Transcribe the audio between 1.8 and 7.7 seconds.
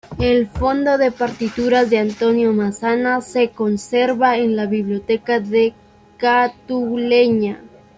de Antonio Massana se conserva en la Biblioteca de Cataluña.